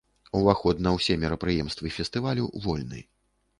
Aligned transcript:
Уваход 0.37 0.81
на 0.85 0.93
ўсе 0.95 1.17
мерапрыемствы 1.25 1.93
фестывалю 1.99 2.51
вольны. 2.67 3.07